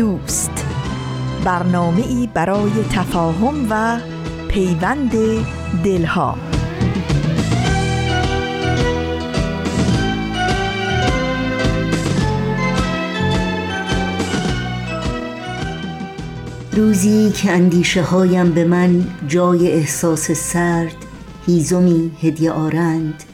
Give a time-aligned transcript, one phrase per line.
[0.00, 0.66] دوست.
[1.44, 4.00] برنامه ای برای تفاهم و
[4.48, 5.12] پیوند
[5.84, 6.38] دلها.
[16.72, 20.96] روزی که اندیشه هایم به من جای احساس سرد
[21.46, 23.24] هیزمی هدیه آرند.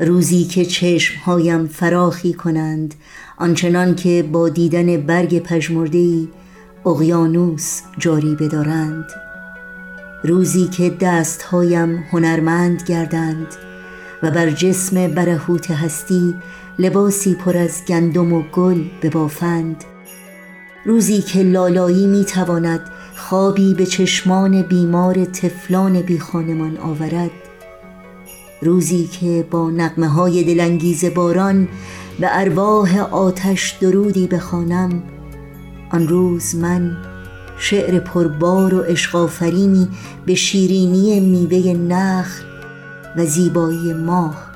[0.00, 2.94] روزی که چشمهایم فراخی کنند
[3.40, 6.28] آنچنان که با دیدن برگ پژمرده‌ای
[6.86, 9.04] اقیانوس جاری بدارند.
[10.24, 13.46] روزی که دستهایم هنرمند گردند
[14.22, 16.34] و بر جسم برهوت هستی
[16.78, 19.84] لباسی پر از گندم و گل ببافند.
[20.84, 22.80] روزی که لالایی می‌تواند
[23.16, 27.49] خوابی به چشمان بیمار تفلان بی خانمان آورد.
[28.62, 31.68] روزی که با نقمه های دلانگیز باران
[32.20, 35.02] به ارواح آتش درودی بخوانم
[35.90, 36.96] آن روز من
[37.58, 39.88] شعر پربار و عشقافرینی
[40.26, 42.42] به شیرینی میوه نخل
[43.16, 44.50] و زیبایی ماه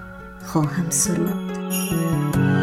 [0.44, 2.53] خواهم سرود.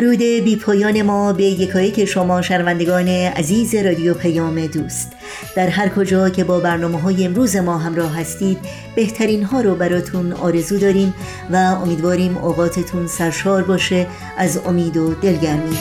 [0.00, 5.12] درود بی پایان ما به یکایی که شما شنوندگان عزیز رادیو پیام دوست.
[5.56, 8.58] در هر کجا که با برنامه های امروز ما همراه هستید
[8.94, 11.14] بهترین ها رو براتون آرزو داریم
[11.52, 14.06] و امیدواریم اوقاتتون سرشار باشه
[14.38, 15.78] از امید و دلگرمی.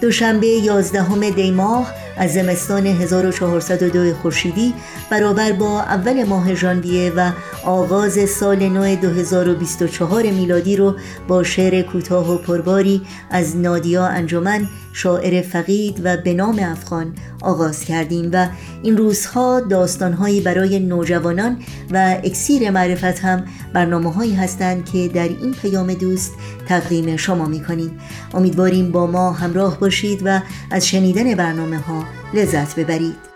[0.00, 4.74] دوشنبه 11 دی ماه از زمستان 1402 خورشیدی
[5.10, 7.30] برابر با اول ماه ژانویه و
[7.64, 10.96] آغاز سال نو 2024 میلادی رو
[11.28, 17.84] با شعر کوتاه و پرباری از نادیا انجمن شاعر فقید و به نام افغان آغاز
[17.84, 18.48] کردیم و
[18.82, 21.58] این روزها داستانهایی برای نوجوانان
[21.90, 26.32] و اکسیر معرفت هم برنامه هایی هستند که در این پیام دوست
[26.68, 27.98] تقدیم شما می کنیم
[28.34, 30.40] امیدواریم با ما همراه باشید و
[30.70, 33.35] از شنیدن برنامه ها لذت ببرید.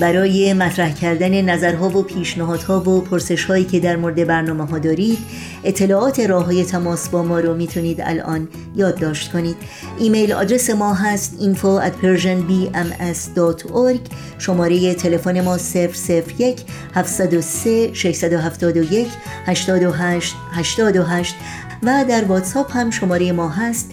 [0.00, 5.18] برای مطرح کردن نظرها و پیشنهادها و پرسشهایی که در مورد برنامه ها دارید
[5.64, 9.56] اطلاعات راه های تماس با ما رو می‌تونید الان یادداشت کنید.
[9.98, 14.00] ایمیل آدرس ما هست info at persianbms.org
[14.38, 16.60] شماره تلفن ما 001
[16.94, 19.08] 703 671
[19.46, 21.34] 828 828
[21.82, 23.90] و در واتساپ هم شماره ما هست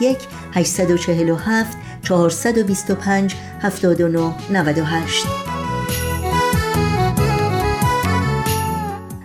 [0.00, 0.16] 001
[0.52, 5.26] 847 425 79 98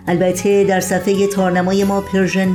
[0.08, 2.54] البته در صفحه تارنمای ما Persian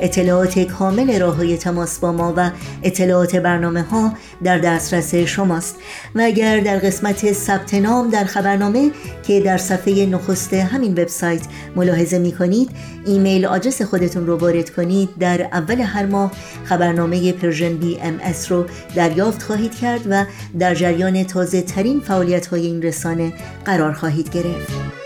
[0.00, 2.50] اطلاعات کامل راه های تماس با ما و
[2.82, 4.12] اطلاعات برنامه ها
[4.44, 5.76] در دسترس شماست.
[6.14, 8.90] و اگر در قسمت ثبت نام در خبرنامه
[9.22, 11.42] که در صفحه نخست همین وبسایت
[11.76, 12.70] ملاحظه می کنید
[13.06, 15.08] ایمیل آدرس خودتون رو وارد کنید.
[15.20, 16.32] در اول هر ماه
[16.64, 20.24] خبرنامه Persian BMS رو دریافت خواهید کرد و
[20.58, 23.32] در جریان تازه ترین فعالیت های این رسانه
[23.64, 25.05] قرار خواهید گرفت.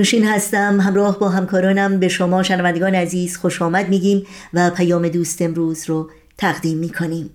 [0.00, 5.42] نوشین هستم همراه با همکارانم به شما شنوندگان عزیز خوش آمد میگیم و پیام دوست
[5.42, 7.30] امروز رو تقدیم می‌کنیم.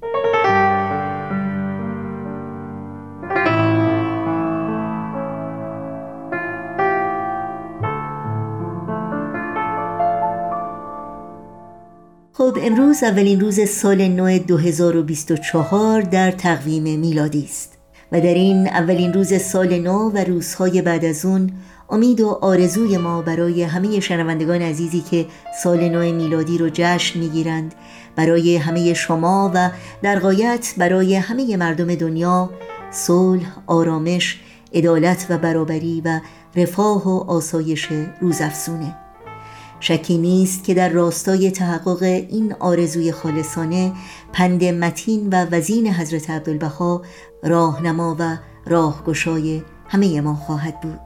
[12.33, 17.77] خب امروز اولین روز سال نو 2024 در تقویم میلادی است
[18.11, 21.51] و در این اولین روز سال نو و روزهای بعد از اون
[21.89, 25.25] امید و آرزوی ما برای همه شنوندگان عزیزی که
[25.63, 27.75] سال نو میلادی رو جشن می‌گیرند.
[28.15, 29.69] برای همه شما و
[30.01, 32.49] در غایت برای همه مردم دنیا
[32.91, 34.39] صلح، آرامش،
[34.73, 36.19] عدالت و برابری و
[36.55, 37.89] رفاه و آسایش
[38.21, 38.95] روزافزونه.
[39.79, 43.93] شکی نیست که در راستای تحقق این آرزوی خالصانه
[44.33, 47.01] پند متین و وزین حضرت عبدالبها
[47.43, 51.05] راهنما و راهگشای همه ما خواهد بود.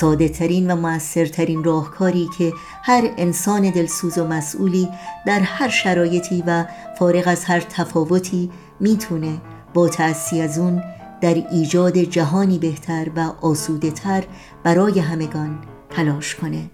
[0.00, 2.52] ساده ترین و موثرترین راهکاری که
[2.82, 4.88] هر انسان دلسوز و مسئولی
[5.26, 6.64] در هر شرایطی و
[6.98, 8.50] فارغ از هر تفاوتی
[8.80, 9.40] می‌تونه
[9.74, 10.82] با تأسی از اون
[11.20, 14.24] در ایجاد جهانی بهتر و آسوده تر
[14.64, 15.58] برای همگان
[15.90, 16.70] تلاش کنه.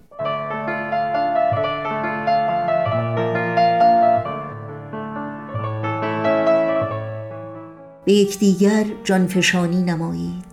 [8.04, 10.51] به یکدیگر جانفشانی نمایید.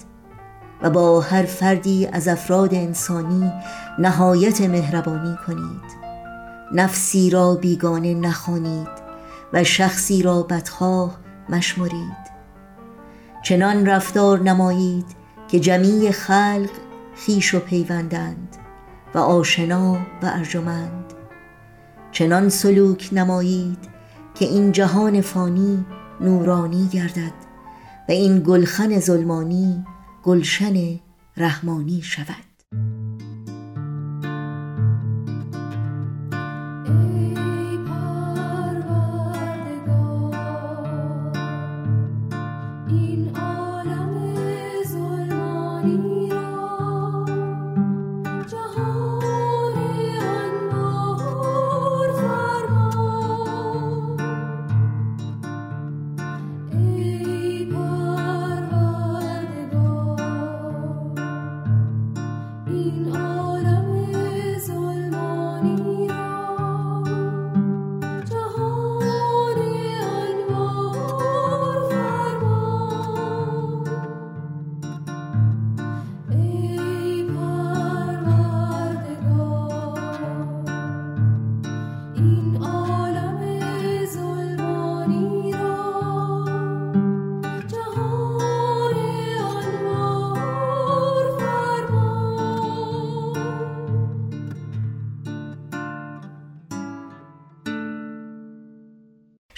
[0.81, 3.51] و با هر فردی از افراد انسانی
[3.99, 5.99] نهایت مهربانی کنید.
[6.71, 9.09] نفسی را بیگانه نخوانید
[9.53, 11.17] و شخصی را بدخواه
[11.49, 12.29] مشمرید.
[13.43, 15.05] چنان رفتار نمایید
[15.47, 16.69] که جمیع خلق
[17.15, 18.55] خیش و پیوندند
[19.15, 21.13] و آشنا و ارجمند.
[22.11, 23.89] چنان سلوک نمایید
[24.35, 25.85] که این جهان فانی
[26.21, 27.33] نورانی گردد
[28.09, 29.85] و این گلخن ظلمانی
[30.29, 30.99] گلشن
[31.37, 32.48] رحمانی شود.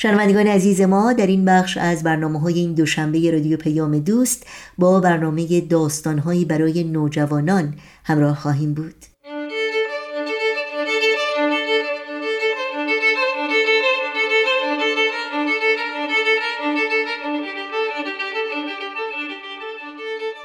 [0.01, 4.99] شنوندگان عزیز ما در این بخش از برنامه های این دوشنبه رادیو پیام دوست با
[4.99, 8.95] برنامه داستانهایی برای نوجوانان همراه خواهیم بود.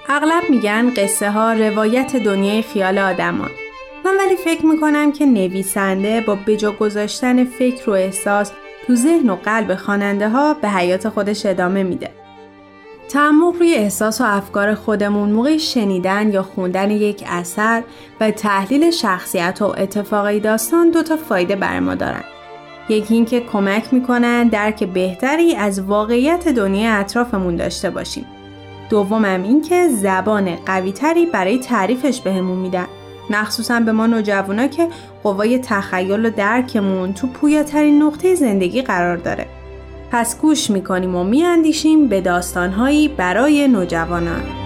[0.09, 3.51] اغلب میگن قصه ها روایت دنیای خیال آدمان.
[4.05, 8.53] من ولی فکر می‌کنم که نویسنده با بجا گذاشتن فکر و احساس
[8.87, 12.11] تو ذهن و قلب خواننده ها به حیات خودش ادامه میده.
[13.09, 17.83] تعمق روی احساس و افکار خودمون موقع شنیدن یا خوندن یک اثر
[18.21, 22.25] و تحلیل شخصیت و اتفاقی داستان دو تا فایده بر ما دارن.
[22.89, 28.27] یکی اینکه کمک می‌کنن درک بهتری از واقعیت دنیای اطرافمون داشته باشیم.
[28.91, 32.87] دومم اینکه زبان قویتری برای تعریفش بهمون میدن.
[33.31, 34.89] مخصوصا به ما نوجوانا که
[35.23, 39.47] قوای تخیل و درکمون تو پویاترین نقطه زندگی قرار داره.
[40.11, 44.66] پس گوش می‌کنیم و میاندیشیم به داستانهایی برای نوجوانان.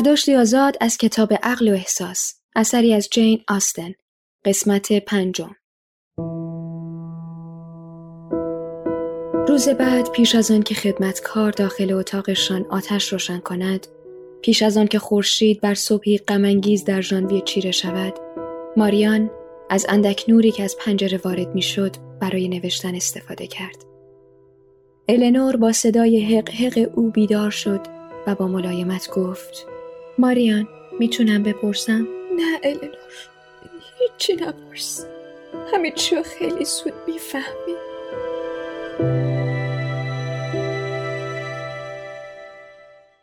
[0.00, 3.92] برداشتی آزاد از کتاب عقل و احساس اثری از جین آستن.
[4.44, 5.50] قسمت پنجم.
[9.48, 13.86] روز بعد پیش از آن که خدمتکار داخل اتاقشان آتش روشن کند
[14.42, 18.14] پیش از آن که خورشید بر صبحی غمانگیز در ژانویه چیره شود
[18.76, 19.30] ماریان
[19.70, 23.84] از اندک نوری که از پنجره وارد می‌شد برای نوشتن استفاده کرد.
[25.08, 27.80] النور با صدای حق حق او بیدار شد
[28.26, 29.69] و با ملایمت گفت
[30.20, 33.28] ماریان می‌تونم بپرسم؟ نه النور
[33.98, 35.06] هیچی نپرس
[35.74, 37.74] همه چی خیلی سود می‌فهمی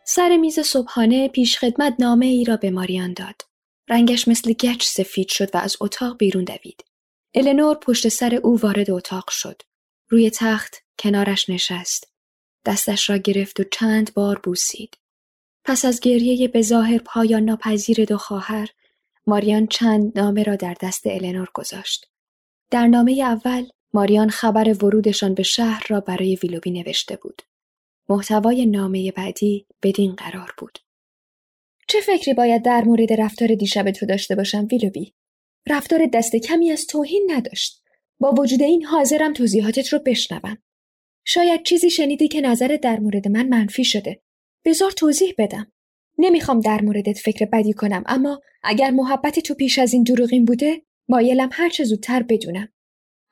[0.04, 3.42] سر میز صبحانه پیشخدمت نامه ای را به ماریان داد.
[3.88, 6.84] رنگش مثل گچ سفید شد و از اتاق بیرون دوید.
[7.34, 9.62] النور پشت سر او وارد اتاق شد.
[10.08, 12.12] روی تخت کنارش نشست.
[12.66, 14.96] دستش را گرفت و چند بار بوسید.
[15.68, 18.68] پس از گریه به ظاهر پایان ناپذیر دو خواهر
[19.26, 22.06] ماریان چند نامه را در دست النور گذاشت.
[22.70, 27.42] در نامه اول ماریان خبر ورودشان به شهر را برای ویلوبی نوشته بود.
[28.08, 30.78] محتوای نامه بعدی بدین قرار بود.
[31.88, 35.14] چه فکری باید در مورد رفتار دیشب تو داشته باشم ویلوبی؟
[35.66, 37.82] رفتار دست کمی از توهین نداشت.
[38.20, 40.58] با وجود این حاضرم توضیحاتت رو بشنوم.
[41.24, 44.20] شاید چیزی شنیدی که نظرت در مورد من منفی شده.
[44.68, 45.72] بذار توضیح بدم.
[46.18, 50.82] نمی‌خوام در موردت فکر بدی کنم اما اگر محبت تو پیش از این دروغین بوده
[51.08, 52.68] مایلم هر چه زودتر بدونم.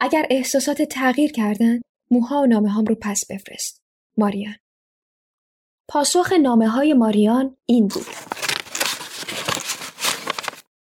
[0.00, 3.82] اگر احساسات تغییر کردن موها و نامه هم رو پس بفرست.
[4.16, 4.54] ماریان
[5.88, 8.06] پاسخ نامه های ماریان این بود.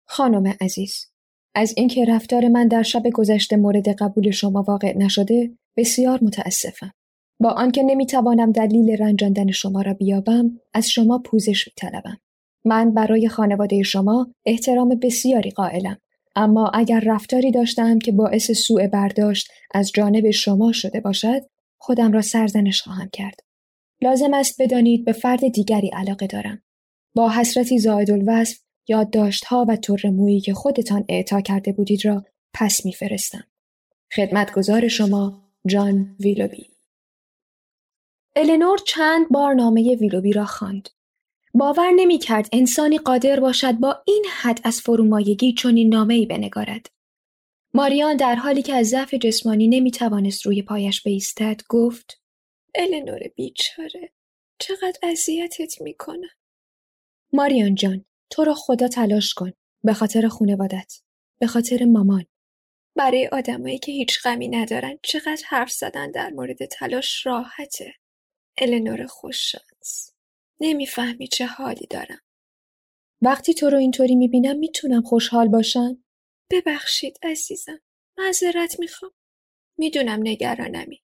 [0.06, 1.08] خانم عزیز
[1.56, 6.92] از اینکه رفتار من در شب گذشته مورد قبول شما واقع نشده بسیار متاسفم.
[7.40, 12.18] با آنکه نمی‌توانم دلیل رنجاندن شما را بیابم از شما پوزش میطلبم.
[12.66, 15.98] من برای خانواده شما احترام بسیاری قائلم.
[16.36, 21.42] اما اگر رفتاری داشتم که باعث سوء برداشت از جانب شما شده باشد
[21.78, 23.40] خودم را سرزنش خواهم کرد.
[24.02, 26.62] لازم است بدانید به فرد دیگری علاقه دارم.
[27.16, 32.86] با حسرتی زائد الوصف یادداشتها و طور مویی که خودتان اعطا کرده بودید را پس
[32.86, 33.44] میفرستم.
[34.16, 36.73] خدمتگزار شما جان ویلوبی.
[38.36, 40.90] النور چند بار نامه ویلوبی را خواند.
[41.54, 46.88] باور نمی کرد انسانی قادر باشد با این حد از فرومایگی چنین نامه ای بنگارد.
[47.74, 52.22] ماریان در حالی که از ضعف جسمانی نمی توانست روی پایش بیستد گفت
[52.76, 54.14] النور بیچاره
[54.60, 56.30] چقدر اذیتت می‌کنه
[57.34, 61.02] ماریان جان تو را خدا تلاش کن به خاطر خونوادت
[61.40, 62.26] به خاطر مامان
[62.96, 67.94] برای آدمایی که هیچ غمی ندارن چقدر حرف زدن در مورد تلاش راحته
[68.58, 70.14] النور خوششانس
[70.60, 72.22] نمی‌فهمی چه حالی دارم.
[73.22, 76.04] وقتی تو رو اینطوری می‌بینم می‌تونم خوشحال باشم؟
[76.52, 77.80] ببخشید عزیزم
[78.18, 79.12] معذرت می‌خوام.
[79.78, 81.04] می‌دونم نگرانمی.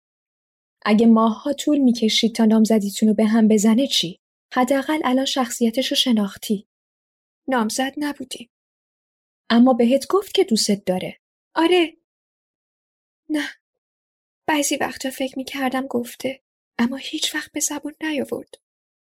[0.85, 4.19] اگه ماهها طول می‌کشید تا نامزدیتون رو به هم بزنه چی؟
[4.53, 6.67] حداقل الان شخصیتش رو شناختی.
[7.47, 8.49] نامزد نبودیم.
[9.49, 11.19] اما بهت گفت که دوستت داره.
[11.55, 11.97] آره.
[13.29, 13.49] نه.
[14.47, 16.41] بعضی وقتا فکر می‌کردم گفته.
[16.79, 18.55] اما هیچ وقت به زبون نیاورد.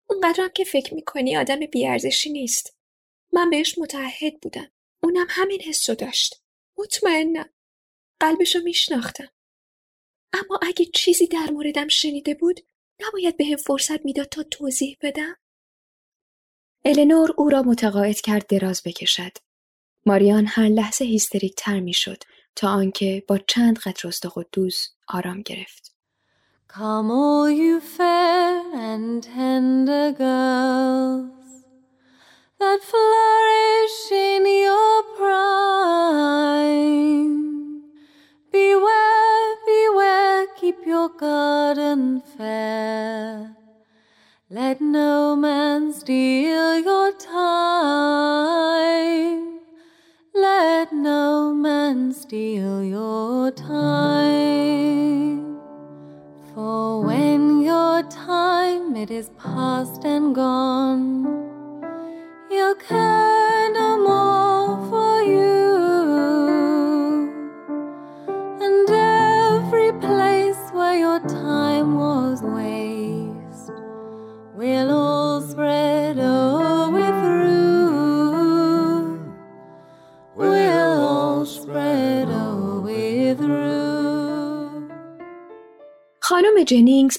[0.10, 2.78] اونقدرم که فکر می‌کنی آدم بیارزشی نیست.
[3.34, 4.72] من بهش متعهد بودم.
[5.04, 6.44] اونم همین حسو داشت.
[6.78, 7.50] مطمئنم.
[8.20, 9.30] قلبشو میشناختم.
[10.34, 12.60] اما اگه چیزی در موردم شنیده بود
[13.00, 15.36] نباید به هم فرصت می‌داد تا توضیح بدم؟
[16.86, 19.32] النور او را متقاعد کرد دراز بکشد.
[20.06, 22.24] ماریان هر لحظه هیستریک تر می شد
[22.56, 25.91] تا آنکه با چند قطر قدوس آرام گرفت.
[26.74, 28.64] Come, all you fair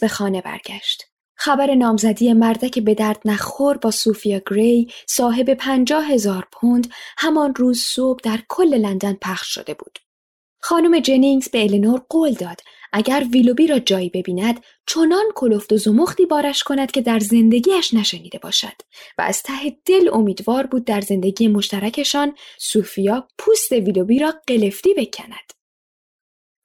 [0.03, 1.05] به خانه برگشت.
[1.35, 7.81] خبر نامزدی مردک به درد نخور با سوفیا گری صاحب پنجاه هزار پوند همان روز
[7.81, 9.99] صبح در کل لندن پخش شده بود.
[10.61, 12.61] خانم جنینگز به الینور قول داد
[12.93, 18.39] اگر ویلوبی را جایی ببیند چنان کلفت و زمختی بارش کند که در زندگیش نشنیده
[18.39, 18.83] باشد
[19.19, 25.62] و از ته دل امیدوار بود در زندگی مشترکشان سوفیا پوست ویلوبی را قلفتی بکند.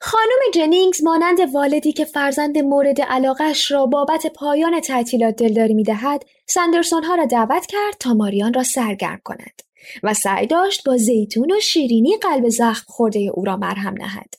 [0.08, 7.04] خانم جنینگز مانند والدی که فرزند مورد علاقش را بابت پایان تعطیلات دلداری می‌دهد سندرسون
[7.04, 9.62] ها را دعوت کرد تا ماریان را سرگرم کند
[10.04, 14.34] و سعی داشت با زیتون و شیرینی قلب زخم خورده او را مرهم نهد.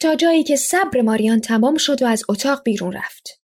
[0.00, 3.40] تا جایی که صبر ماریان تمام شد و از اتاق بیرون رفت.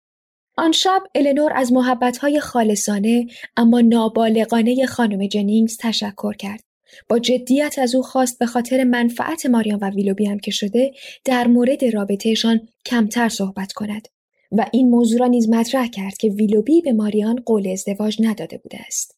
[0.57, 6.64] آن شب النور از محبتهای خالصانه اما نابالغانه خانم جنینگز تشکر کرد.
[7.09, 10.91] با جدیت از او خواست به خاطر منفعت ماریان و ویلوبی هم که شده
[11.25, 14.07] در مورد رابطهشان کمتر صحبت کند
[14.51, 18.79] و این موضوع را نیز مطرح کرد که ویلوبی به ماریان قول ازدواج نداده بوده
[18.87, 19.17] است.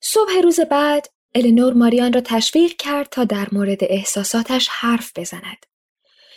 [0.00, 5.66] صبح روز بعد النور ماریان را تشویق کرد تا در مورد احساساتش حرف بزند.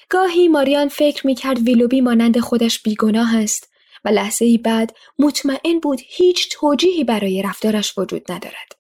[0.09, 3.69] گاهی ماریان فکر می کرد ویلوبی مانند خودش بیگناه است
[4.05, 8.72] و لحظه ای بعد مطمئن بود هیچ توجیهی برای رفتارش وجود ندارد.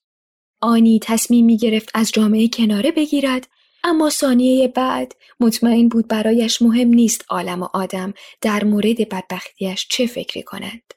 [0.63, 3.47] آنی تصمیم می گرفت از جامعه کناره بگیرد
[3.83, 10.07] اما ثانیه بعد مطمئن بود برایش مهم نیست عالم و آدم در مورد بدبختیش چه
[10.07, 10.93] فکری کنند.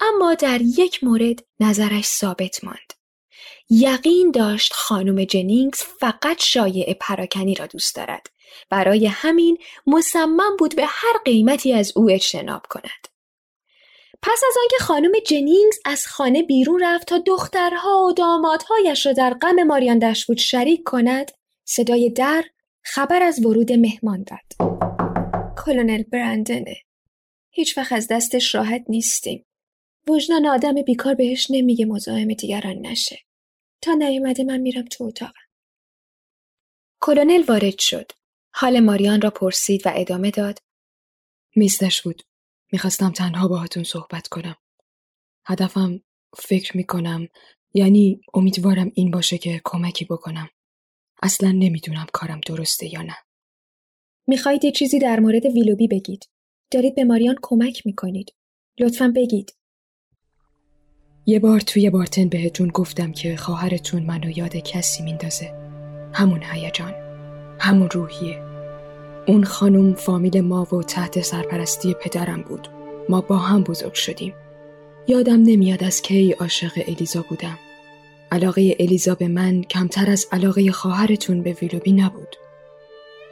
[0.00, 2.92] اما در یک مورد نظرش ثابت ماند.
[3.70, 8.26] یقین داشت خانم جنینگز فقط شایع پراکنی را دوست دارد.
[8.70, 13.15] برای همین مصمم بود به هر قیمتی از او اجتناب کند.
[14.22, 19.34] پس از آنکه خانم جنینگز از خانه بیرون رفت تا دخترها و دامادهایش را در
[19.34, 21.32] غم ماریان دشوود شریک کند
[21.64, 22.44] صدای در
[22.84, 24.70] خبر از ورود مهمان داد.
[25.64, 26.76] کلونل برندنه.
[27.50, 29.46] هیچ وقت از دستش راحت نیستیم.
[30.08, 33.18] وجدان آدم بیکار بهش نمیگه مزاحم دیگران نشه.
[33.82, 35.46] تا نیومده من میرم تو اتاقم.
[37.00, 38.12] کلونل وارد شد.
[38.54, 40.58] حال ماریان را پرسید و ادامه داد.
[41.56, 42.22] میستش بود.
[42.72, 44.56] می‌خواستم تنها باهاتون صحبت کنم.
[45.46, 46.00] هدفم
[46.36, 47.28] فکر می‌کنم
[47.74, 50.48] یعنی امیدوارم این باشه که کمکی بکنم.
[51.22, 53.16] اصلا نمی‌دونم کارم درسته یا نه.
[54.26, 56.28] می‌خواید یه چیزی در مورد ویلوبی بگید.
[56.70, 58.34] دارید به ماریان کمک می‌کنید.
[58.80, 59.56] لطفا بگید.
[61.26, 65.54] یه بار توی بارتن بهتون گفتم که خواهرتون منو یاد کسی میندازه.
[66.14, 66.94] همون هیجان.
[67.60, 68.45] همون روحیه.
[69.26, 72.68] اون خانم فامیل ما و تحت سرپرستی پدرم بود
[73.08, 74.34] ما با هم بزرگ شدیم
[75.08, 77.58] یادم نمیاد از کی عاشق الیزا بودم
[78.32, 82.36] علاقه الیزا به من کمتر از علاقه خواهرتون به ویلوبی نبود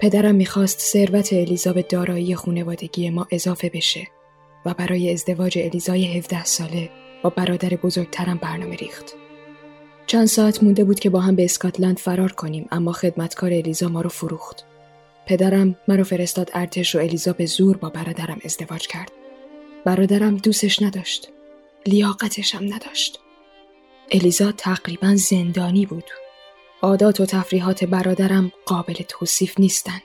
[0.00, 4.06] پدرم می‌خواست ثروت الیزا به دارایی خونوادگی ما اضافه بشه
[4.66, 6.90] و برای ازدواج الیزای 17 ساله
[7.22, 9.14] با برادر بزرگترم برنامه ریخت.
[10.06, 14.00] چند ساعت مونده بود که با هم به اسکاتلند فرار کنیم اما خدمتکار الیزا ما
[14.00, 14.64] رو فروخت.
[15.26, 19.12] پدرم مرا فرستاد ارتش و الیزا به زور با برادرم ازدواج کرد.
[19.84, 21.28] برادرم دوستش نداشت.
[21.86, 23.18] لیاقتشم نداشت.
[24.10, 26.04] الیزا تقریبا زندانی بود.
[26.82, 30.00] عادات و تفریحات برادرم قابل توصیف نیستن.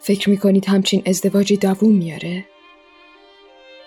[0.00, 2.44] فکر می‌کنید همچین ازدواجی دووم میاره؟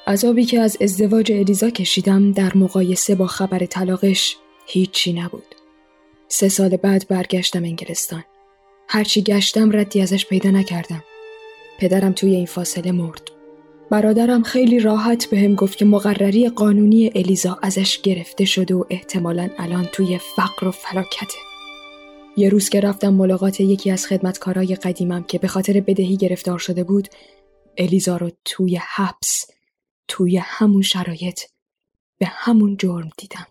[0.08, 5.55] عذابی که از ازدواج الیزا کشیدم در مقایسه با خبر طلاقش هیچی نبود.
[6.27, 8.23] سه سال بعد برگشتم انگلستان.
[8.89, 11.04] هرچی گشتم ردی ازش پیدا نکردم.
[11.80, 13.21] پدرم توی این فاصله مرد.
[13.89, 19.50] برادرم خیلی راحت به هم گفت که مقرری قانونی الیزا ازش گرفته شده و احتمالا
[19.58, 21.38] الان توی فقر و فلاکته.
[22.38, 26.84] یه روز که رفتم ملاقات یکی از خدمتکارای قدیمم که به خاطر بدهی گرفتار شده
[26.84, 27.08] بود
[27.78, 29.45] الیزا رو توی حبس
[30.08, 31.41] توی همون شرایط
[32.17, 33.47] به همون جرم دیدم.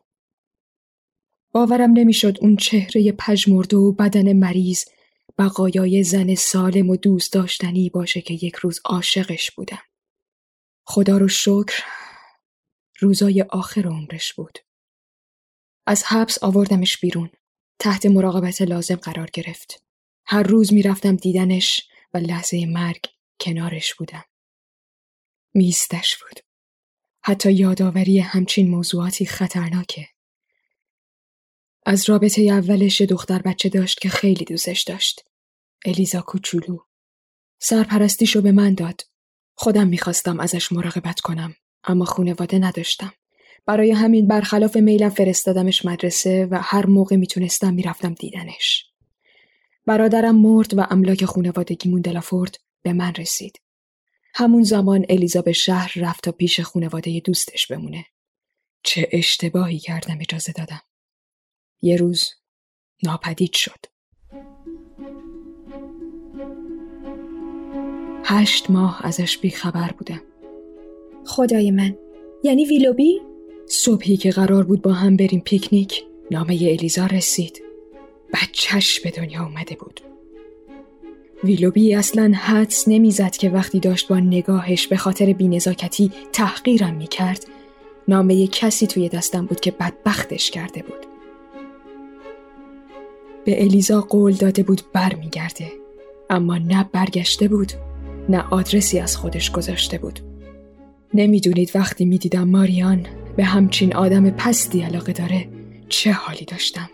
[1.52, 4.84] باورم نمی‌شد اون چهره پژمرده و بدن مریض
[5.38, 9.82] بقایای زن سالم و دوست داشتنی باشه که یک روز عاشقش بودم.
[10.86, 11.84] خدا رو شکر
[13.00, 14.58] روزای آخر عمرش بود.
[15.86, 17.30] از حبس آوردمش بیرون.
[17.78, 19.82] تحت مراقبت لازم قرار گرفت.
[20.26, 23.04] هر روز می‌رفتم دیدنش و لحظه مرگ
[23.40, 24.24] کنارش بودم.
[25.54, 26.40] میستش بود.
[27.24, 30.08] حتی یادآوری همچین موضوعاتی خطرناکه.
[31.88, 35.24] از رابطه اولش دختر بچه داشت که خیلی دوستش داشت.
[35.84, 36.78] الیزا کوچولو.
[37.58, 39.00] سرپرستیشو به من داد.
[39.54, 43.12] خودم می‌خواستم ازش مراقبت کنم اما خونواده نداشتم.
[43.66, 48.84] برای همین برخلاف میلم فرستادمش مدرسه و هر موقع می‌تونستم می‌رفتم دیدنش.
[49.86, 53.60] برادرم مرد و املاک خونوادگیمون دلافورد به من رسید.
[54.34, 58.06] همون زمان الیزا به شهر رفت تا پیش خونواده دوستش بمونه.
[58.82, 60.80] چه اشتباهی کردم اجازه دادم.
[61.82, 62.30] یه روز
[63.02, 63.86] ناپدید شد.
[68.24, 70.22] هشت ماه ازش بیخبر بودم.
[71.26, 71.96] خدای من
[72.44, 73.20] یعنی ویلوبی؟
[73.66, 77.62] صبحی که قرار بود با هم بریم پیکنیک نامه الیزا رسید.
[78.32, 80.00] بچهش به دنیا اومده بود.
[81.44, 87.46] ویلوبی اصلا حدس نمی‌زد که وقتی داشت با نگاهش به خاطر بینزاکتی تحقیرم می‌کرد
[88.08, 91.15] نامه کسی توی دستم بود که بدبختش کرده بود.
[93.46, 95.72] به الیزا قول داده بود برمیگرده
[96.30, 97.72] اما نه برگشته بود
[98.28, 100.20] نه آدرسی از خودش گذاشته بود.
[101.14, 103.06] نمی‌دونید وقتی می‌دیدم ماریان
[103.36, 105.48] به همچین آدم پستی علاقه داره
[105.88, 106.90] چه حالی داشتم.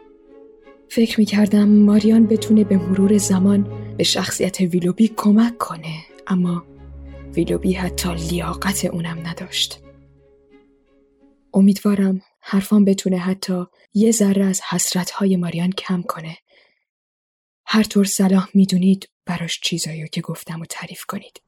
[0.88, 5.94] فکر می‌کردم ماریان بتونه به مرور زمان به شخصیت ویلوبی کمک کنه
[6.26, 6.64] اما
[7.34, 9.80] ویلوبی حتی لیاقت اونم نداشت.
[11.54, 16.36] امیدوارم حرفان بتونه حتی یه ذره از حسرتهای ماریان کم کنه.
[17.74, 21.42] هر طور صلاح می‌دونید براش چیزایی که گفتم و تعریف کنید.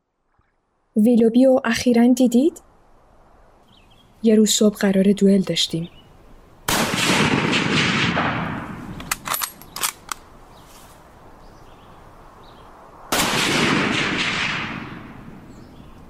[0.96, 2.62] ویلوبی رو اخیرا دیدید؟
[4.22, 5.88] یه روز صبح قرار دوئل داشتیم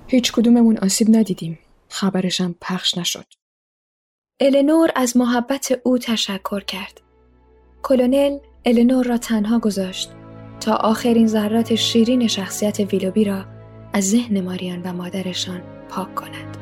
[0.06, 3.26] هیچ کدوممون آسیب ندیدیم خبرشم پخش نشد
[4.40, 7.00] النور از محبت او تشکر کرد.
[7.82, 10.10] کلونل النور را تنها گذاشت
[10.60, 13.44] تا آخرین ذرات شیرین شخصیت ویلوبی را
[13.92, 16.56] از ذهن ماریان و مادرشان پاک کند.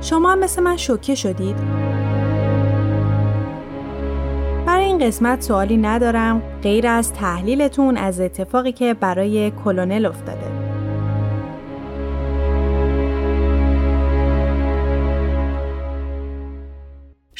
[0.00, 1.56] شما مثل من شوکه شدید؟
[4.66, 10.59] برای این قسمت سوالی ندارم غیر از تحلیلتون از اتفاقی که برای کلونل افتاده.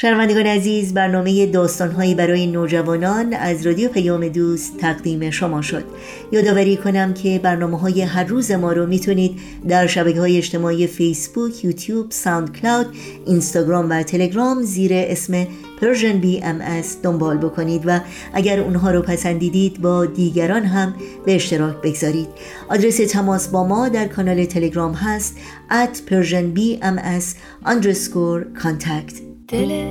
[0.03, 5.85] شنوندگان عزیز برنامه داستانهایی برای نوجوانان از رادیو پیام دوست تقدیم شما شد.
[6.33, 11.65] یادآوری کنم که برنامه های هر روز ما رو می‌تونید در شبکه های اجتماعی فیسبوک،
[11.65, 12.87] یوتیوب، SoundCloud،
[13.27, 15.47] اینستاگرام و تلگرام زیر اسم
[15.81, 18.01] Persian BMS دنبال بکنید و
[18.35, 20.95] اگر اونها رو پسندیدید با دیگران هم
[21.27, 22.29] به اشتراک بگذارید.
[22.69, 25.37] آدرس تماس با ما در کانال تلگرام هست
[25.71, 27.25] at persianbms
[27.67, 29.30] underscore contact.
[29.51, 29.85] دل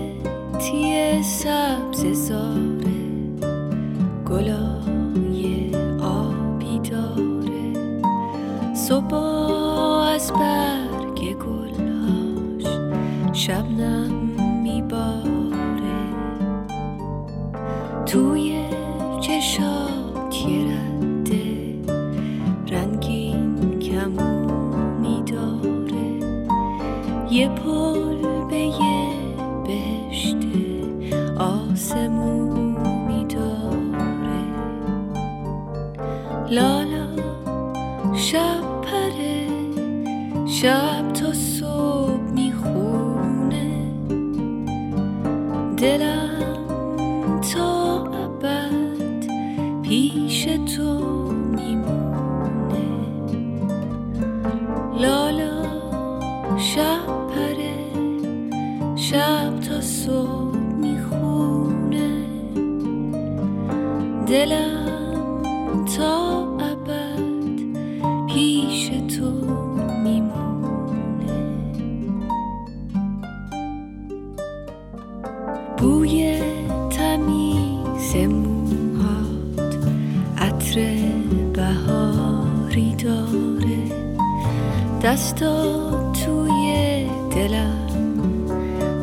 [0.59, 2.99] تیه سبز زاره
[4.29, 7.73] گلای آبی داره.
[8.73, 9.15] صبح
[10.13, 12.79] از برگ گلهاش
[13.33, 14.11] شبنم
[14.63, 15.99] میباره.
[18.05, 18.65] توی
[19.21, 21.75] چشات یه رده
[22.67, 26.19] رنگین کمونی داره.
[27.31, 27.98] یه پل
[36.51, 37.07] لالا
[38.15, 39.47] شب پره
[40.47, 40.98] شب
[75.79, 76.39] بوی
[76.89, 79.77] تمیز موهات
[80.37, 80.97] عطر
[81.53, 83.83] بهاری داره.
[85.03, 87.89] دستا توی دلم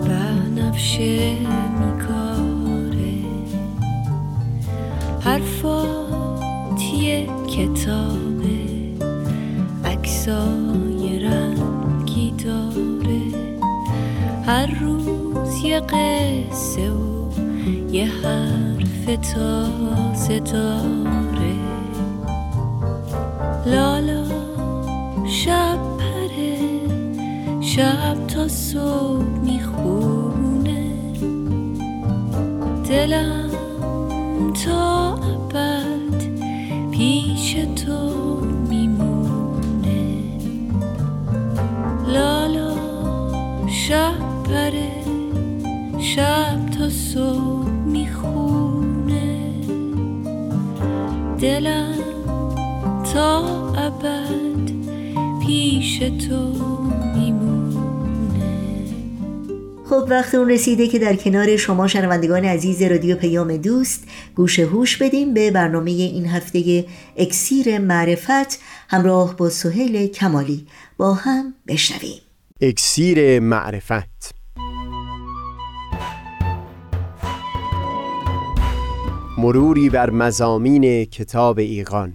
[0.04, 1.36] بنفشه
[1.80, 3.16] میکاره.
[5.20, 8.66] حرفات یه کتابه
[9.84, 13.20] عکسای رنگی داره.
[14.46, 14.95] هر روز
[15.66, 17.30] یه قصه و
[17.92, 21.56] یه حرف تازه داره.
[23.66, 24.24] لالا
[25.26, 26.58] شب پره
[27.60, 30.84] شب تا صبح می‌خونه.
[32.88, 33.50] دلم
[34.66, 35.05] تا
[46.16, 49.52] شب تا صبح می‌خونه.
[51.40, 51.98] دلم
[53.14, 53.38] تا
[53.74, 54.70] ابد
[55.46, 56.52] پیش تو
[57.16, 58.84] میمونه.
[59.84, 64.04] خب وقت اون رسیده که در کنار شما شنوندگان عزیز رادیو پیام دوست
[64.36, 66.84] گوش هوش بدیم به برنامه این هفته
[67.16, 70.66] اکسیر معرفت همراه با سهیل کمالی.
[70.96, 72.20] با هم بشنویم.
[72.60, 74.45] اکسیر معرفت.
[79.46, 82.14] مروری بر مزامین کتاب ایقان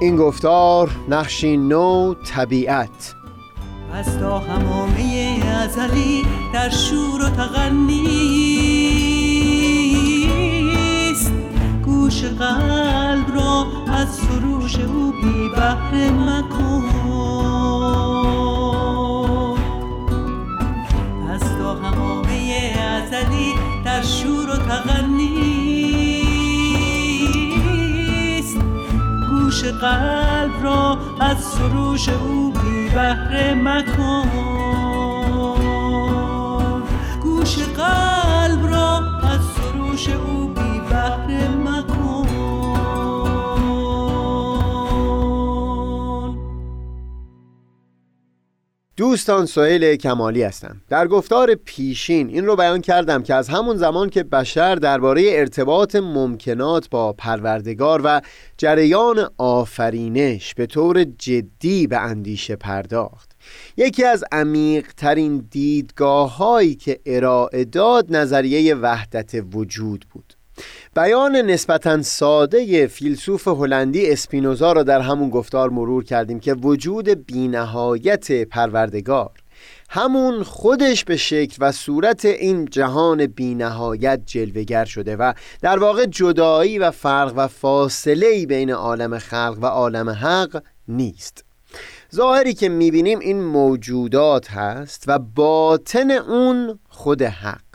[0.00, 3.14] این گفتار نقشی نو طبیعت.
[3.92, 6.24] از تا همامه ازلی
[6.54, 7.72] در شور و تغنیست
[11.84, 16.97] گوش قلب را از سروش او بی بهره مکن.
[24.08, 25.38] شور و تغنیست
[29.30, 34.28] گوش قلب را از سروش او بی بهره مکن.
[37.22, 40.57] گوش قلب را از سروش او
[48.98, 50.80] دوستان سهیل کمالی هستم.
[50.88, 55.96] در گفتار پیشین این رو بیان کردم که از همون زمان که بشر درباره ارتباط
[55.96, 58.20] ممکنات با پروردگار و
[58.56, 63.30] جریان آفرینش به طور جدی به اندیشه پرداخت.
[63.76, 70.37] یکی از عمیقترین دیدگاه هایی که ارائه داد نظریه وحدت وجود بود.
[70.94, 78.32] بیان نسبتا ساده فیلسوف هلندی اسپینوزا را در همون گفتار مرور کردیم که وجود بینهایت
[78.32, 79.30] پروردگار
[79.90, 86.78] همون خودش به شکل و صورت این جهان بینهایت جلوگر شده و در واقع جدایی
[86.78, 91.44] و فرق و فاصله بین عالم خلق و عالم حق نیست.
[92.14, 97.67] ظاهری که می‌بینیم این موجودات هست و باطن اون خود حق.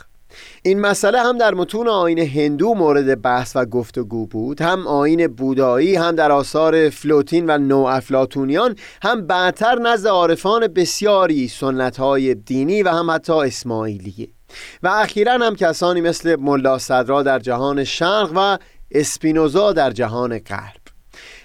[0.62, 5.96] این مسئله هم در متون آین هندو مورد بحث و گفتگو بود هم آین بودایی
[5.96, 12.82] هم در آثار فلوتین و نو افلاتونیان هم بعدتر نزد عارفان بسیاری سنت های دینی
[12.82, 14.28] و هم حتی اسماعیلیه.
[14.82, 18.58] و اخیرا هم کسانی مثل ملا صدرا در جهان شرق و
[18.90, 20.84] اسپینوزا در جهان غرب.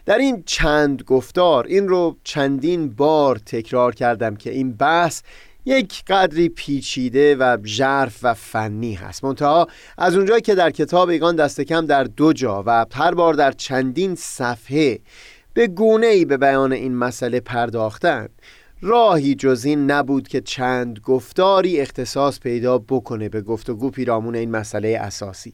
[0.06, 5.22] در این چند گفتار این رو چندین بار تکرار کردم که این بحث
[5.70, 9.24] یک قدری پیچیده و ژرف و فنی هست.
[9.24, 13.34] منتها از اونجایی که در کتاب ایگان دست کم در دو جا و هر بار
[13.34, 15.00] در چندین صفحه
[15.54, 18.28] به گونه ای به بیان این مسئله پرداختن
[18.82, 24.98] راهی جز این نبود که چند گفتاری اختصاص پیدا بکنه به گفتگو پیرامون این مسئله
[25.02, 25.54] اساسی.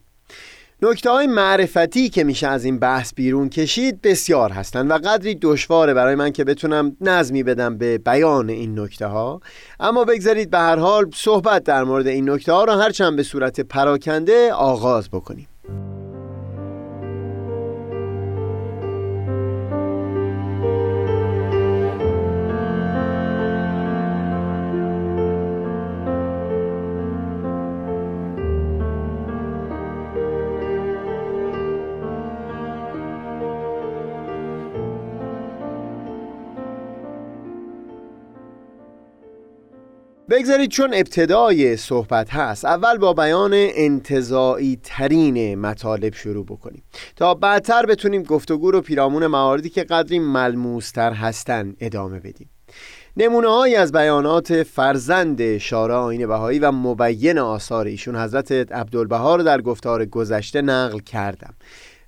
[0.82, 5.94] نکته های معرفتی که میشه از این بحث بیرون کشید بسیار هستند و قدری دشواره
[5.94, 9.40] برای من که بتونم نظمی بدم به بیان این نکته ها
[9.80, 13.62] اما بگذارید به هر حال صحبت در مورد این نکته ها را هرچند به صورت
[13.62, 15.48] پراکنده آغاز بکنیم.
[40.36, 46.84] بگذارید چون ابتدای صحبت هست اول با بیان انتظایی ترین مطالب شروع بکنیم.
[47.16, 52.50] تا بعدتر بتونیم گفتگو رو پیرامون مواردی که قدری ملموستر هستن ادامه بدیم.
[53.18, 59.62] نمونه از بیانات فرزند شارع آین بهایی و مبین آثار ایشون حضرت عبدالبها رو در
[59.62, 61.54] گفتار گذشته نقل کردم.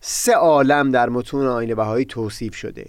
[0.01, 2.85] سه عالم در متون آین بهایی توصیف شده.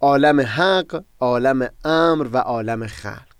[0.00, 3.31] عالم حق، عالم امر و عالم خلق.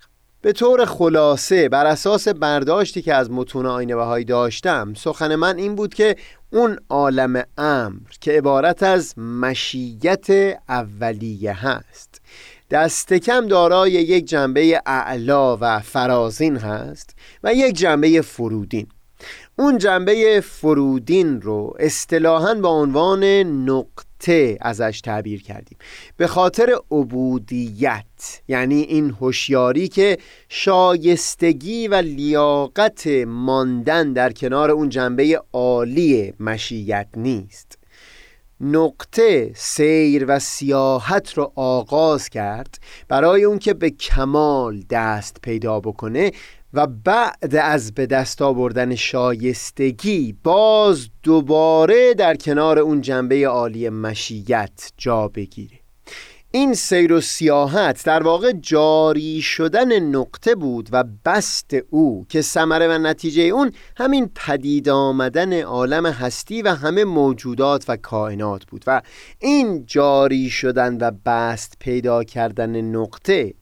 [0.43, 5.75] به طور خلاصه بر اساس برداشتی که از متون آینه بهایی داشتم سخن من این
[5.75, 6.15] بود که
[6.49, 10.27] اون عالم امر که عبارت از مشیت
[10.69, 12.21] اولیه هست.
[12.71, 18.87] دست کم دارای یک جنبه اعلا و فرازین هست و یک جنبه فرودین.
[19.55, 23.23] اون جنبه فرودین رو اصطلاحا با عنوان
[23.69, 24.12] نقطه
[24.61, 25.77] ازش تعبیر کردیم.
[26.17, 30.17] به خاطر عبودیت یعنی این هوشیاری که
[30.49, 37.77] شایستگی و لیاقت ماندن در کنار اون جنبه عالی مشیت نیست.
[38.61, 46.31] نقطه سیر و سیاحت رو آغاز کرد برای اون که به کمال دست پیدا بکنه
[46.73, 54.91] و بعد از به دست آوردن شایستگی باز دوباره در کنار اون جنبه عالی مشیت
[54.97, 55.79] جا بگیره.
[56.51, 62.87] این سیر و سیاحت در واقع جاری شدن نقطه بود و بست او که ثمره
[62.87, 69.01] و نتیجه اون همین پدید آمدن عالم هستی و همه موجودات و کائنات بود و
[69.39, 73.53] این جاری شدن و بست پیدا کردن نقطه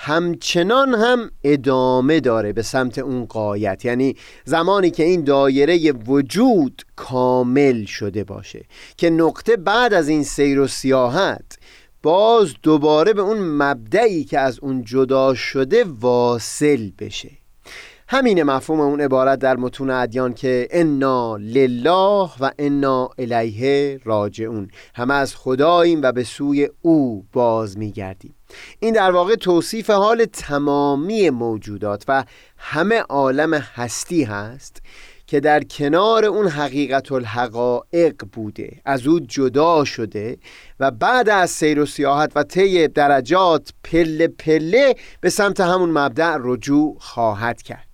[0.00, 3.84] همچنان هم ادامه داره به سمت اون قایت.
[3.84, 8.64] یعنی زمانی که این دایره وجود کامل شده باشه
[8.96, 11.58] که نقطه بعد از این سیر و سیاحت
[12.02, 17.30] باز دوباره به اون مبدعی که از اون جدا شده واصل بشه.
[18.08, 25.14] همین مفهوم اون عبارت در متون ادیان که انا لله و انا الیه راجعون همه
[25.14, 28.34] از خداییم و به سوی او باز میگردیم.
[28.80, 32.24] این در واقع توصیف حال تمامی موجودات و
[32.58, 34.82] همه عالم هستی هست
[35.28, 40.38] که در کنار اون حقیقت الحقائق بوده از او جدا شده
[40.80, 46.36] و بعد از سیر و سیاحت و طی درجات پله پله به سمت همون مبدع
[46.40, 47.88] رجوع خواهد کرد.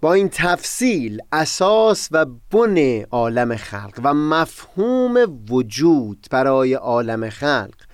[0.00, 7.87] با این تفصیل اساس و بن عالم خلق و مفهوم وجود برای عالم خلق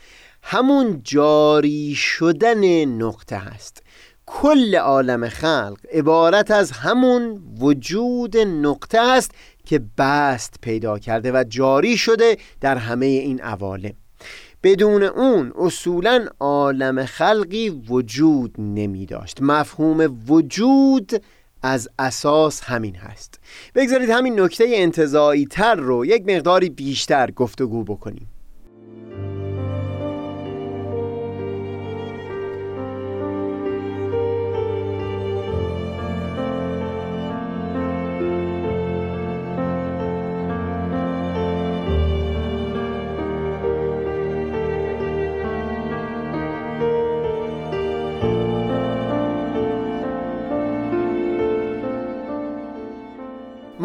[0.47, 3.83] همون جاری شدن نقطه هست
[4.27, 9.31] کل عالم خلق عبارت از همون وجود نقطه است
[9.67, 13.93] که بست پیدا کرده و جاری شده در همه این عوالم.
[14.63, 19.43] بدون اون اصولا عالم خلقی وجود نمی داشت.
[19.43, 21.23] مفهوم وجود
[21.63, 23.41] از اساس همین هست.
[23.75, 28.34] بگذارید همین نکته انتظایی تر رو یک مقداری بیشتر گفتگو بکنیم.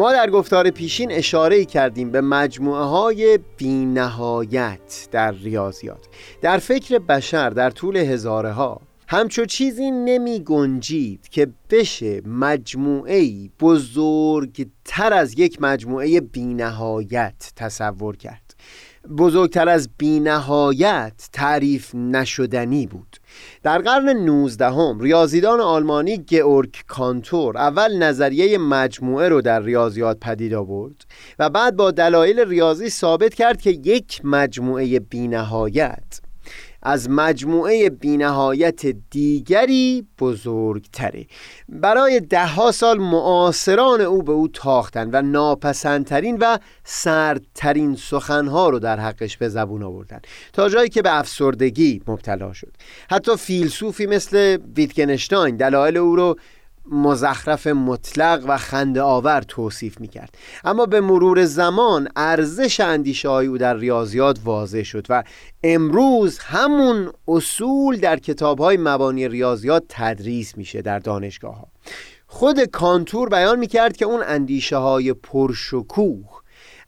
[0.00, 6.06] ما در گفتار پیشین اشاره کردیم به مجموعه های بی نهایت در ریاضیات.
[6.42, 15.12] در فکر بشر در طول هزاره ها همچو چیزی نمی گنجید که بشه مجموعه بزرگتر
[15.12, 18.54] از یک مجموعه بینهایت تصور کرد.
[19.18, 23.16] بزرگتر از بینهایت تعریف نشدنی بود.
[23.62, 30.54] در قرن 19 هم ریاضیدان آلمانی گئورگ کانتور اول نظریه مجموعه رو در ریاضیات پدید
[30.54, 31.04] آورد
[31.38, 36.20] و بعد با دلایل ریاضی ثابت کرد که یک مجموعه بینهایت
[36.82, 41.26] از مجموعه بینهایت دیگری بزرگتره.
[41.68, 49.00] برای دهها سال معاصران او به او تاختن و ناپسندترین و سردترین سخنها رو در
[49.00, 50.20] حقش به زبون آوردن
[50.52, 52.72] تا جایی که به افسردگی مبتلا شد.
[53.10, 56.36] حتی فیلسوفی مثل ویتگنشتاین دلایل او رو
[56.90, 63.58] مزخرف مطلق و خنده آور توصیف می کرد اما به مرور زمان ارزش اندیشه او
[63.58, 65.24] در ریاضیات واضح شد و
[65.62, 71.68] امروز همون اصول در کتاب های مبانی ریاضیات تدریس میشه در دانشگاه ها
[72.26, 76.39] خود کانتور بیان می کرد که اون اندیشه های پرشکوه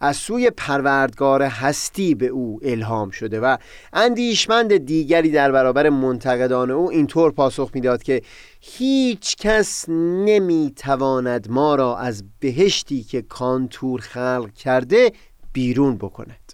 [0.02, 3.56] از سوی پروردگار هستی به او الهام شده و
[3.92, 8.22] اندیشمند دیگری در برابر منتقدان او اینطور پاسخ می‌داد که
[8.60, 15.12] هیچ کس نمی‌تواند ما را از بهشتی که کانتور خلق کرده
[15.52, 16.52] بیرون بکند.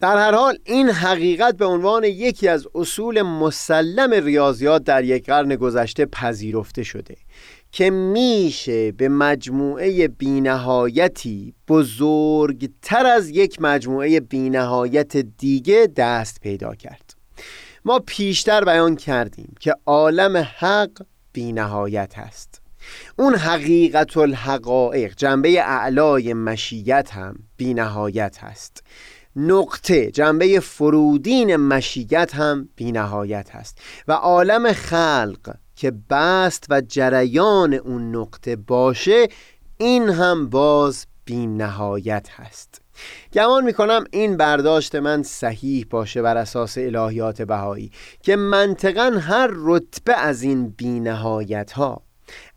[0.00, 5.56] در هر حال این حقیقت به عنوان یکی از اصول مسلم ریاضیات در یک قرن
[5.56, 7.16] گذشته پذیرفته شده.
[7.72, 17.14] که میشه به مجموعه بینهایتی بزرگتر از یک مجموعه بینهایت دیگه دست پیدا کرد.
[17.84, 20.90] ما پیشتر بیان کردیم که عالم حق
[21.32, 22.62] بینهایت هست
[23.18, 28.84] اون حقیقت الحقایق جنبه اعلای مشیت هم بینهایت هست
[29.36, 38.16] نقطه جنبه فرودین مشیت هم بینهایت هست و عالم خلق که بست و جریان اون
[38.16, 39.28] نقطه باشه
[39.78, 42.82] این هم باز بی نهایت هست.
[43.32, 47.90] گمان می‌کنم این برداشت من صحیح باشه بر اساس الهیات بهایی
[48.22, 52.02] که منطقا هر رتبه از این بینهایت ها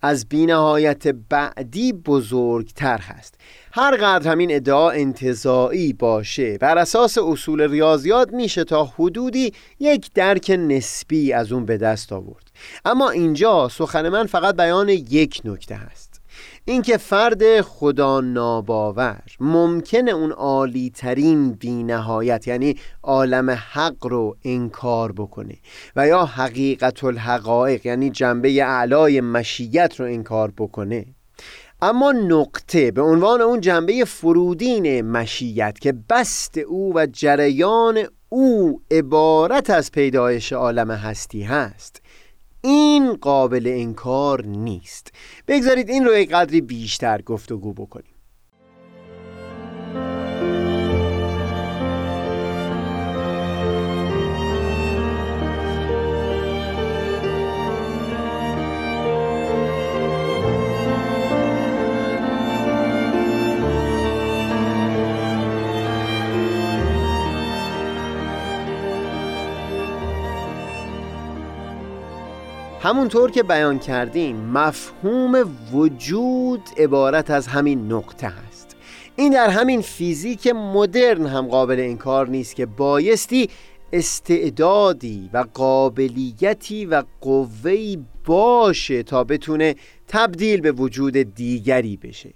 [0.06, 3.36] از بینهایت بعدی بزرگتر هست.
[3.72, 10.50] هر قدر همین ادعا انتظاعی باشه بر اساس اصول ریاضیات میشه تا حدودی یک درک
[10.50, 12.52] نسبی از اون به دست آورد.
[12.86, 16.05] اما اینجا سخن من فقط بیان یک نکته هست.
[16.68, 25.56] اینکه فرد خدا ناباور ممکنه اون عالی ترین بینهایت یعنی عالم حق رو انکار بکنه
[25.96, 31.06] و یا حقیقت الحقایق یعنی جنبه اعلای مشیت رو انکار بکنه.
[31.82, 39.70] اما نقطه به عنوان اون جنبه فرودین مشیت که بست او و جریان او عبارت
[39.70, 42.02] از پیدایش عالم هستی هست.
[42.66, 45.12] این قابل انکار نیست.
[45.48, 48.15] بگذارید این رو یک قدری بیشتر گفتگو بکنیم.
[72.86, 78.76] همونطور که بیان کردیم مفهوم وجود عبارت از همین نقطه هست
[79.16, 83.50] این در همین فیزیک مدرن هم قابل انکار نیست که بایستی
[83.94, 89.76] استعدادی و قابلیتی و قوهی باشه تا بتونه
[90.08, 92.34] تبدیل به وجود دیگری بشه.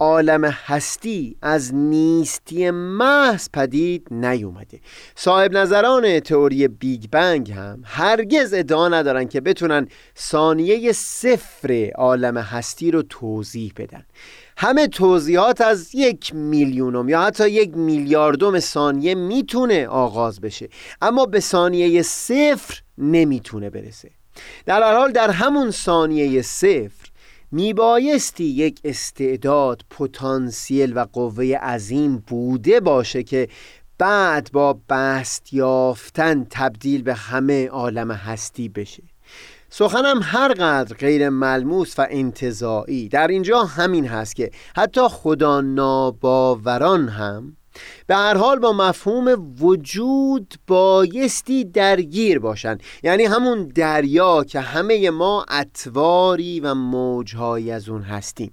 [0.00, 4.80] عالم هستی از نیستی محض پدید نیومده.
[5.14, 9.88] صاحب نظران تئوری بیگ بنگ هم هرگز ادعا ندارن که بتونن
[10.18, 14.04] ثانیه صفر عالم هستی رو توضیح بدن.
[14.56, 20.68] همه توضیحات از یک میلیونم یا حتی یک میلیاردم ثانیه می‌تونه آغاز بشه
[21.02, 24.10] اما به ثانیه صفر نمی‌تونه برسه.
[24.66, 26.99] در هر حال در همون ثانیه صفر
[27.52, 33.48] میبایستی یک استعداد پتانسیل و قوه عظیم بوده باشه که
[33.98, 39.02] بعد با بست یافتن تبدیل به همه عالم هستی بشه.
[39.70, 47.08] سخنم هر قدر غیر ملموس و انتظاعی در اینجا همین هست که حتی خدا ناباوران
[47.08, 47.56] هم
[48.06, 55.46] به هر حال با مفهوم وجود بایستی درگیر باشن یعنی همون دریا که همه ما
[55.50, 58.52] اتواری و موجهایی از اون هستیم.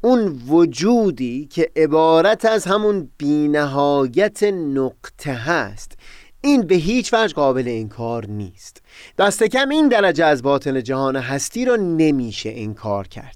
[0.00, 5.92] اون وجودی که عبارت از همون بینهایت نقطه هست.
[6.40, 8.82] این به هیچ وجه قابل انکار نیست.
[9.18, 13.35] دست کم این درجه از باطن جهان هستی را نمیشه انکار کرد.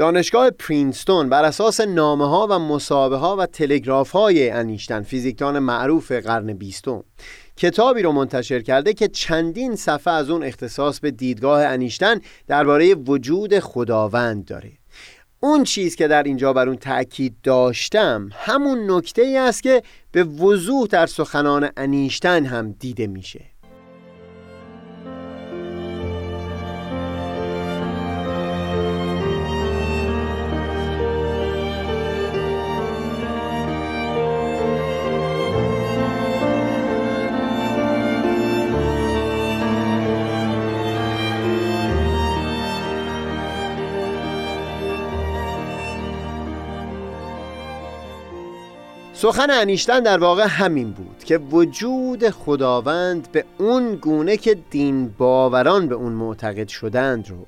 [0.00, 6.12] دانشگاه پرینستون بر اساس نامه ها و مصابه ها و تلگراف های انیشتن فیزیکدان معروف
[6.12, 7.04] قرن بیستم
[7.56, 13.58] کتابی رو منتشر کرده که چندین صفحه از اون اختصاص به دیدگاه انیشتن درباره وجود
[13.58, 14.72] خداوند داره.
[15.40, 19.82] اون چیز که در اینجا بر اون تأکید داشتم همون نکته ای است که
[20.12, 23.49] به وضوح در سخنان انیشتن هم دیده میشه.
[49.20, 55.88] سخن انیشتن در واقع همین بود که وجود خداوند به اون گونه که دین باوران
[55.88, 57.46] به اون معتقد شدند رو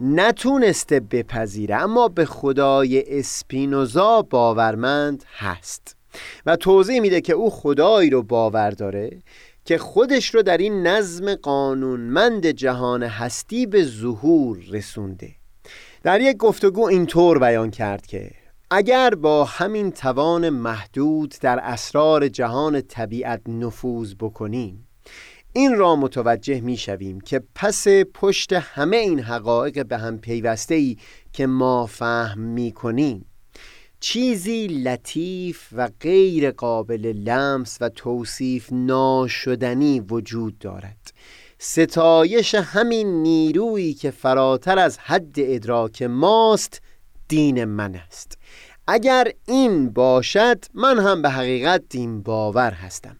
[0.00, 5.96] نتونسته بپذیره اما به خدای اسپینوزا باورمند هست.
[6.46, 9.10] و توضیح میده که او خدایی رو باور داره
[9.64, 15.30] که خودش رو در این نظم قانونمند جهان هستی به ظهور رسونده.
[16.02, 18.30] در یک گفتگو اینطور بیان کرد که
[18.72, 24.88] اگر با همین توان محدود در اسرار جهان طبیعت نفوذ بکنیم
[25.52, 30.96] این را متوجه می شویم که پس پشت همه این حقایق به هم پیوسته ای
[31.32, 33.26] که ما فهم می کنیم
[34.00, 41.12] چیزی لطیف و غیر قابل لمس و توصیف ناشدنی وجود دارد.
[41.58, 46.82] ستایش همین نیرویی که فراتر از حد ادراک ماست
[47.28, 48.39] دین من است.
[48.92, 53.16] اگر این باشد من هم به حقیقت دین باور هستم.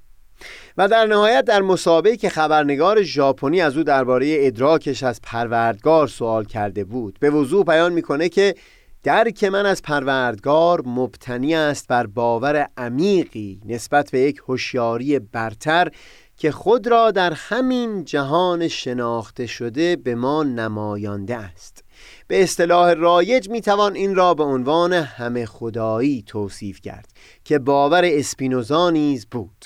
[0.77, 6.45] و در نهایت در مسابقه که خبرنگار ژاپنی از او درباره ادراکش از پروردگار سوال
[6.45, 8.55] کرده بود به وضوح بیان می‌کنه که
[9.03, 15.89] درک من از پروردگار مبتنی است بر باور عمیقی نسبت به یک هوشیاری برتر
[16.37, 21.85] که خود را در همین جهان شناخته شده به ما نمایانده است.
[22.31, 27.09] به اصطلاح رایج می‌توان این را به عنوان همه خدایی توصیف کرد
[27.45, 29.65] که باور اسپینوزا نیز بود.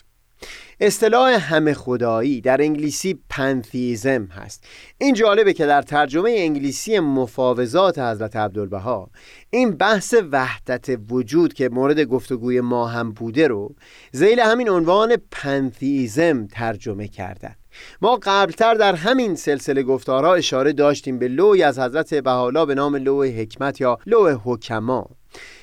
[0.81, 4.65] اصطلاح همه خدایی در انگلیسی پنتیزم هست.
[4.99, 9.11] این جالبه که در ترجمه انگلیسی مفاوضات حضرت عبدالبها
[9.51, 13.75] این بحث وحدت وجود که مورد گفتگوی ما هم بوده رو
[14.13, 17.55] زیل همین عنوان پنتیزم ترجمه کردن.
[18.03, 22.97] ما قبلتر در همین سلسله گفتارها اشاره داشتیم به لوی از حضرت بحالا به نام
[22.97, 25.11] لوح حکمت یا لوح حکما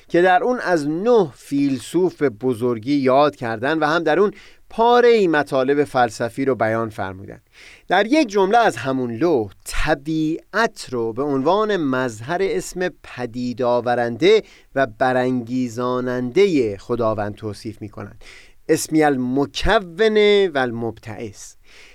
[0.08, 4.32] که در اون از نه فیلسوف بزرگی یاد کردن و هم در اون
[4.70, 7.40] پاره ای مطالب فلسفی رو بیان فرمودن.
[7.88, 14.42] در یک جمله از همون لوح طبیعت رو به عنوان مظهر اسم پدید آورنده
[14.74, 18.24] و برانگیزاننده خداوند توصیف می کنند
[18.68, 21.54] اسمی المکون و المبتعث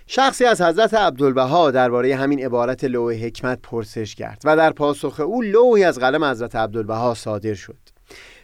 [0.09, 5.41] شخصی از حضرت عبدالبها درباره همین عبارت لوح حکمت پرسش کرد و در پاسخ او
[5.41, 7.77] لوحی از قلم حضرت عبدالبها صادر شد.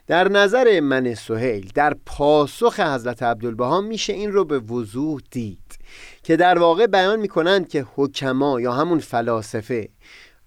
[0.08, 5.78] در نظر من سهیل در پاسخ حضرت عبدالبها میشه این رو به وضوح دید
[6.24, 9.90] که در واقع بیان می‌کنند که حکما یا همون فلاسفه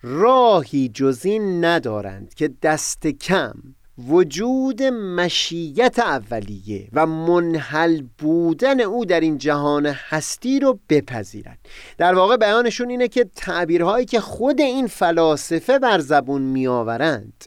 [0.02, 3.54] راهی جزین ندارند که دست کم
[3.98, 11.58] وجود مشیت اولیه و منحل بودن او در این جهان هستی رو بپذیرند
[11.98, 17.44] در واقع بیانشون اینه که تعبیرهایی که خود این فلاسفه بر زبون میآورند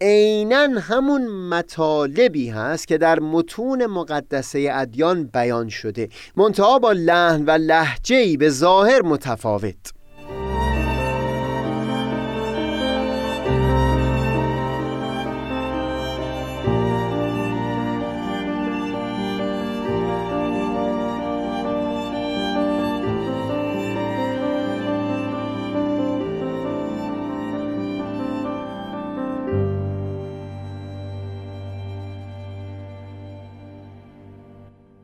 [0.00, 7.50] عینا همون مطالبی هست که در متون مقدسه ادیان بیان شده منتها با لحن و
[7.50, 10.01] لحجه‌ای به ظاهر متفاوت.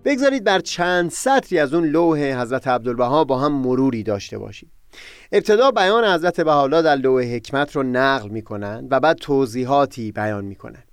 [0.08, 4.72] بگذارید بر چند سطری از اون لوح حضرت عبدالبها با هم مروری داشته باشیم.
[5.32, 10.44] ابتدا بیان حضرت بحالا در لوح حکمت رو نقل می کنند و بعد توضیحاتی بیان
[10.44, 10.88] می کنند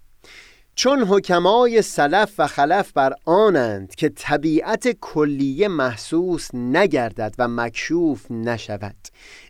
[0.75, 8.95] چون حکمای سلف و خلف بر آنند که طبیعت کلیه محسوس نگردد و مکشوف نشود.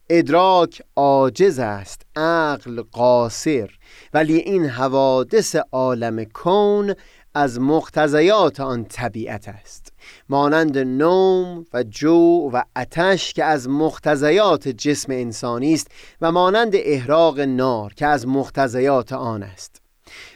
[0.10, 3.70] ادراک عاجز است عقل قاصر
[4.14, 6.96] ولی این حوادث عالم کون
[7.36, 9.94] از مقتضیات آن طبیعت است.
[10.30, 15.88] مانند نوم و جو و اتش که از مقتضیات جسم انسانی است
[16.22, 19.82] و مانند احراق نار که از مقتضیات آن است.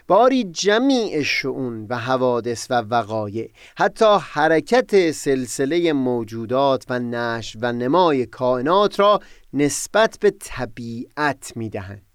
[0.08, 8.26] باری جمیع شعون و حوادث و وقایع حتی حرکت سلسله موجودات و نش و نمای
[8.26, 9.20] کائنات را
[9.54, 12.09] نسبت به طبیعت می دهند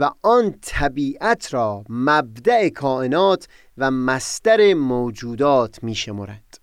[0.00, 3.48] و آن طبیعت را مبدع کائنات
[3.78, 6.60] و مستر موجودات می شمارد.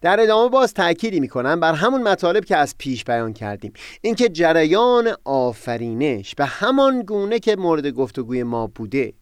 [0.00, 4.28] در ادامه باز تأکیدی می کنم بر همون مطالب که از پیش بیان کردیم اینکه
[4.28, 9.12] جریان آفرینش به همان گونه که مورد گفتگوی ما بوده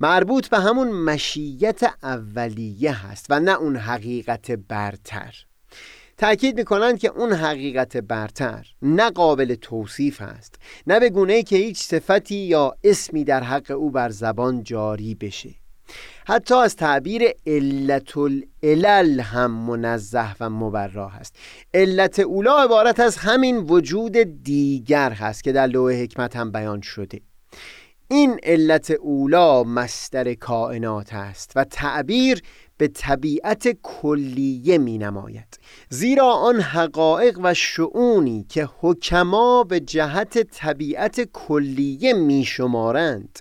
[0.00, 5.47] مربوط به همون مشیت اولیه هست و نه اون حقیقت برتر
[6.18, 10.54] تأکید می‌کنند که اون حقیقت برتر نه قابل توصیف است
[10.86, 15.50] نه به گونه که هیچ صفتی یا اسمی در حق او بر زبان جاری بشه.
[16.26, 21.36] حتی از تعبیر علت العلل هم منزه و مبرا هست.
[21.74, 27.20] علت اولا عبارت از همین وجود دیگر هست که در لوح حکمت هم بیان شده.
[28.08, 32.42] این علت اولا مستر کائنات است و تعبیر
[32.78, 35.58] به طبیعت کلیه می نماید
[35.88, 43.38] زیرا آن حقایق و شعونی که حکما به جهت طبیعت کلیه می شمارند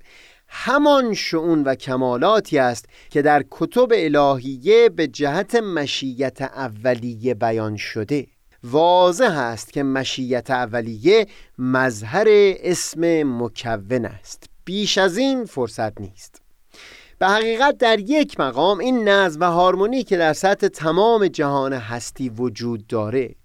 [0.48, 8.28] همان شعون و کمالاتی است که در کتب الهیه به جهت مشیت اولیه بیان شده.
[8.64, 11.28] واضح است که مشیت اولیه
[11.58, 14.50] مظهر اسم مکون است.
[14.66, 16.42] بیش از این فرصت نیست.
[17.20, 22.30] به حقیقت در یک مقام این نظم و هارمونی که در سطح تمام جهان هستی
[22.30, 23.36] وجود داره.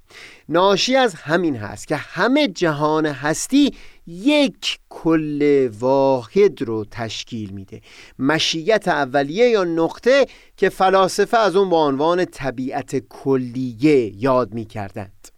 [0.48, 3.74] ناشی از همین هست که همه جهان هستی
[4.06, 7.80] یک کل واحد رو تشکیل میده.
[8.18, 15.28] مشیت اولیه یا نقطه که فلاسفه از اون با عنوان طبیعت کلیه یاد می‌کردند.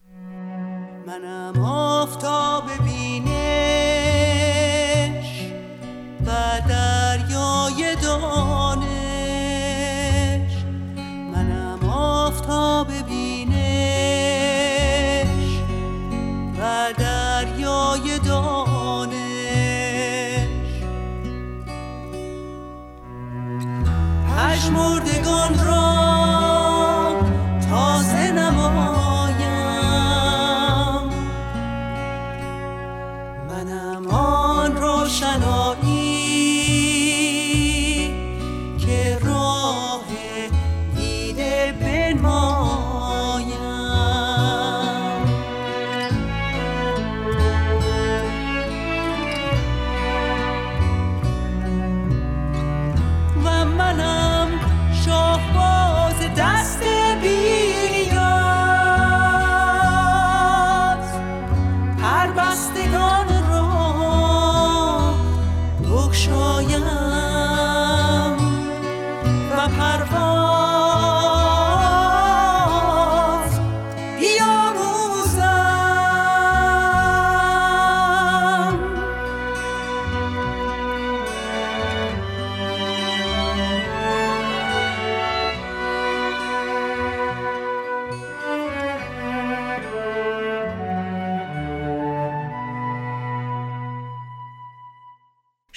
[1.06, 3.34] منم آفتاب بینش
[6.26, 6.60] و
[7.74, 8.84] دریای دانش.
[11.34, 13.54] منم آفتاب بینش
[16.58, 19.14] و دریای دانش.
[24.28, 26.03] پشمردگان را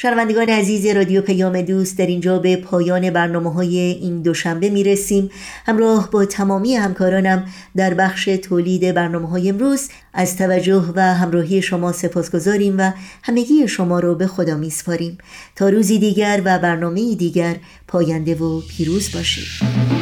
[0.08, 5.30] شنوندگان عزیز رادیو پیام دوست در اینجا به پایان برنامه های این دوشنبه می رسیم
[5.66, 11.92] همراه با تمامی همکارانم در بخش تولید برنامه های امروز از توجه و همراهی شما
[11.92, 12.92] سپاسگزاریم و
[13.24, 15.18] همگی شما رو به خدا می سپاریم
[15.56, 17.56] تا روزی دیگر و برنامه دیگر
[17.88, 19.97] پاینده و پیروز باشید.